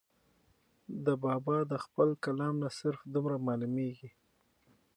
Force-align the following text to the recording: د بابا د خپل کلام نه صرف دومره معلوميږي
د 1.05 1.07
بابا 1.23 1.57
د 1.71 1.73
خپل 1.85 2.09
کلام 2.25 2.55
نه 2.63 2.69
صرف 2.79 2.99
دومره 3.13 3.37
معلوميږي 3.47 4.09